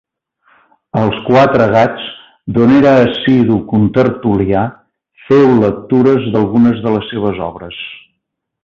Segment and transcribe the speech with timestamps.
[1.01, 2.07] Als Quatre Gats,
[2.55, 4.65] d'on era assidu contertulià,
[5.29, 7.85] féu lectures d'algunes de les seves obres.